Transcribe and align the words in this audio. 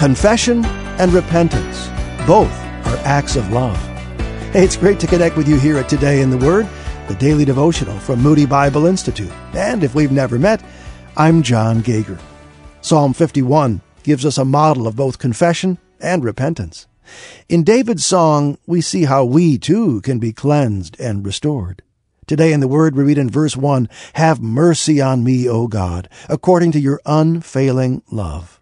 Confession 0.00 0.64
and 0.64 1.12
repentance, 1.12 1.88
both 2.26 2.50
are 2.86 2.96
acts 3.04 3.36
of 3.36 3.52
love. 3.52 3.76
Hey, 4.50 4.64
it's 4.64 4.74
great 4.74 4.98
to 5.00 5.06
connect 5.06 5.36
with 5.36 5.46
you 5.46 5.60
here 5.60 5.76
at 5.76 5.90
Today 5.90 6.22
in 6.22 6.30
the 6.30 6.38
Word, 6.38 6.66
the 7.06 7.14
daily 7.16 7.44
devotional 7.44 7.98
from 7.98 8.22
Moody 8.22 8.46
Bible 8.46 8.86
Institute. 8.86 9.30
And 9.52 9.84
if 9.84 9.94
we've 9.94 10.10
never 10.10 10.38
met, 10.38 10.62
I'm 11.18 11.42
John 11.42 11.82
Gager. 11.82 12.18
Psalm 12.80 13.12
51 13.12 13.82
gives 14.02 14.24
us 14.24 14.38
a 14.38 14.44
model 14.46 14.86
of 14.86 14.96
both 14.96 15.18
confession 15.18 15.76
and 16.00 16.24
repentance. 16.24 16.86
In 17.50 17.62
David's 17.62 18.06
song, 18.06 18.56
we 18.66 18.80
see 18.80 19.04
how 19.04 19.26
we 19.26 19.58
too 19.58 20.00
can 20.00 20.18
be 20.18 20.32
cleansed 20.32 20.98
and 20.98 21.26
restored. 21.26 21.82
Today 22.26 22.54
in 22.54 22.60
the 22.60 22.68
Word, 22.68 22.96
we 22.96 23.04
read 23.04 23.18
in 23.18 23.28
verse 23.28 23.54
1 23.54 23.86
Have 24.14 24.40
mercy 24.40 24.98
on 24.98 25.22
me, 25.22 25.46
O 25.46 25.68
God, 25.68 26.08
according 26.26 26.72
to 26.72 26.80
your 26.80 27.02
unfailing 27.04 28.02
love. 28.10 28.59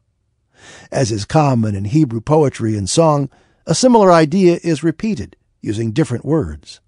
As 0.91 1.13
is 1.13 1.25
common 1.25 1.75
in 1.75 1.85
Hebrew 1.87 2.21
poetry 2.21 2.77
and 2.77 2.89
song, 2.89 3.29
a 3.67 3.75
similar 3.75 4.11
idea 4.11 4.59
is 4.63 4.83
repeated 4.83 5.37
using 5.61 5.93
different 5.93 6.25
words. 6.25 6.81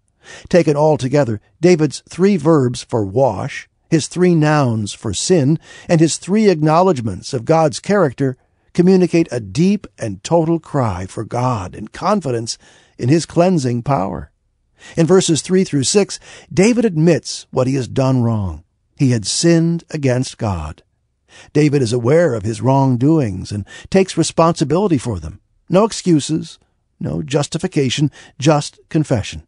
Taken 0.49 0.77
all 0.77 0.97
together, 0.97 1.41
David's 1.61 2.03
three 2.09 2.37
verbs 2.37 2.83
for 2.83 3.05
wash, 3.05 3.69
his 3.91 4.07
three 4.07 4.35
nouns 4.35 4.93
for 4.93 5.13
sin, 5.13 5.59
and 5.89 6.01
his 6.01 6.17
three 6.17 6.49
acknowledgments 6.49 7.35
of 7.35 7.45
God's 7.45 7.81
character 7.81 8.37
communicate 8.73 9.29
a 9.31 9.41
deep 9.41 9.87
and 9.99 10.23
total 10.23 10.61
cry 10.61 11.07
for 11.07 11.25
God 11.25 11.75
and 11.75 11.93
confidence 11.93 12.57
in 12.99 13.09
his 13.09 13.27
cleansing 13.27 13.83
power. 13.83 14.31
In 14.97 15.07
verses 15.07 15.43
3 15.43 15.65
through 15.65 15.85
6, 15.85 16.19
David 16.53 16.85
admits 16.85 17.47
what 17.51 17.67
he 17.67 17.75
has 17.75 17.89
done 17.89 18.23
wrong. 18.23 18.65
He 18.97 19.11
had 19.11 19.27
sinned 19.27 19.85
against 19.91 20.39
God. 20.39 20.83
David 21.53 21.83
is 21.83 21.93
aware 21.93 22.35
of 22.35 22.43
his 22.43 22.61
wrongdoings 22.61 23.53
and 23.53 23.67
takes 23.91 24.19
responsibility 24.19 24.99
for 24.99 25.19
them. 25.19 25.41
No 25.69 25.85
excuses, 25.85 26.59
no 26.99 27.23
justification, 27.23 28.11
just 28.39 28.79
confession. 28.89 29.47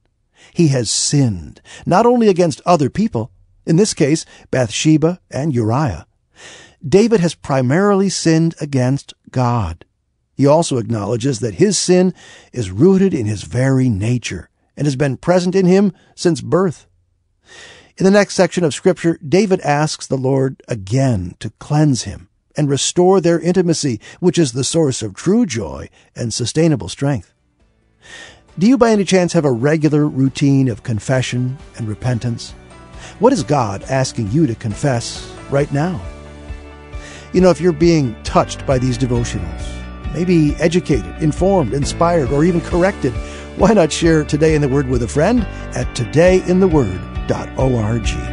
He 0.52 0.68
has 0.68 0.90
sinned, 0.90 1.60
not 1.86 2.06
only 2.06 2.28
against 2.28 2.60
other 2.66 2.90
people, 2.90 3.30
in 3.66 3.76
this 3.76 3.94
case, 3.94 4.24
Bathsheba 4.50 5.20
and 5.30 5.54
Uriah. 5.54 6.06
David 6.86 7.20
has 7.20 7.34
primarily 7.34 8.08
sinned 8.08 8.54
against 8.60 9.14
God. 9.30 9.84
He 10.34 10.46
also 10.46 10.78
acknowledges 10.78 11.40
that 11.40 11.54
his 11.54 11.78
sin 11.78 12.14
is 12.52 12.70
rooted 12.70 13.14
in 13.14 13.26
his 13.26 13.42
very 13.42 13.88
nature 13.88 14.48
and 14.76 14.86
has 14.86 14.96
been 14.96 15.16
present 15.16 15.54
in 15.54 15.66
him 15.66 15.92
since 16.16 16.40
birth. 16.40 16.86
In 17.98 18.04
the 18.04 18.10
next 18.10 18.34
section 18.34 18.64
of 18.64 18.72
Scripture, 18.72 19.18
David 19.26 19.60
asks 19.60 20.06
the 20.06 20.16
Lord 20.16 20.62
again 20.66 21.34
to 21.40 21.50
cleanse 21.58 22.04
him 22.04 22.28
and 22.56 22.68
restore 22.70 23.20
their 23.20 23.38
intimacy, 23.38 24.00
which 24.18 24.38
is 24.38 24.52
the 24.52 24.64
source 24.64 25.02
of 25.02 25.14
true 25.14 25.44
joy 25.44 25.90
and 26.16 26.32
sustainable 26.32 26.88
strength. 26.88 27.34
Do 28.58 28.66
you 28.66 28.78
by 28.78 28.90
any 28.90 29.04
chance 29.04 29.34
have 29.34 29.44
a 29.44 29.52
regular 29.52 30.06
routine 30.06 30.68
of 30.68 30.82
confession 30.82 31.58
and 31.76 31.86
repentance? 31.86 32.52
What 33.18 33.32
is 33.32 33.42
God 33.42 33.82
asking 33.84 34.30
you 34.30 34.46
to 34.46 34.54
confess 34.54 35.30
right 35.50 35.70
now? 35.70 36.00
You 37.34 37.42
know, 37.42 37.50
if 37.50 37.60
you're 37.60 37.72
being 37.72 38.20
touched 38.22 38.66
by 38.66 38.78
these 38.78 38.96
devotionals, 38.96 40.14
maybe 40.14 40.54
educated, 40.56 41.22
informed, 41.22 41.74
inspired, 41.74 42.30
or 42.30 42.44
even 42.44 42.60
corrected, 42.62 43.12
why 43.56 43.74
not 43.74 43.92
share 43.92 44.24
Today 44.24 44.54
in 44.54 44.62
the 44.62 44.68
Word 44.68 44.88
with 44.88 45.02
a 45.02 45.08
friend 45.08 45.42
at 45.74 45.94
todayintheword.org. 47.26 48.31